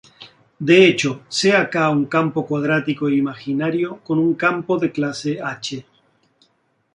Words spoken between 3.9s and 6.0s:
con un campo de clase "H".